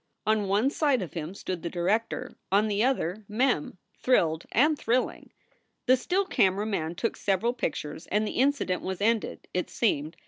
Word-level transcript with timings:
On 0.25 0.47
one 0.47 0.71
side 0.71 1.03
of 1.03 1.13
him 1.13 1.35
stood 1.35 1.61
the 1.61 1.69
director, 1.69 2.35
on 2.51 2.67
the 2.67 2.83
other 2.83 3.23
Mem, 3.27 3.77
thrilled 3.99 4.45
and 4.51 4.75
thrilling. 4.75 5.31
The 5.85 5.95
still 5.95 6.25
camera 6.25 6.65
man 6.65 6.95
took 6.95 7.15
several 7.15 7.53
pictures 7.53 8.07
and 8.07 8.25
the 8.25 8.39
in 8.39 8.51
cident 8.51 8.81
was 8.81 8.99
ended, 8.99 9.47
it 9.53 9.69
seemed. 9.69 10.17